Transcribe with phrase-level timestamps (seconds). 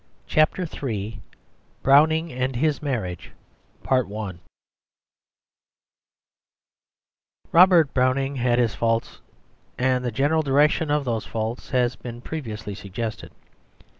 [0.25, 1.21] CHAPTER III
[1.83, 3.33] BROWNING AND HIS MARRIAGE
[7.51, 9.21] Robert Browning had his faults,
[9.77, 13.31] and the general direction of those faults has been previously suggested.